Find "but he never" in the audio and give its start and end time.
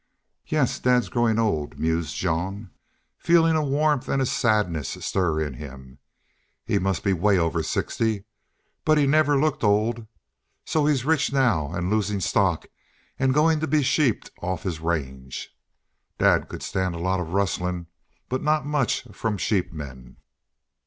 8.83-9.37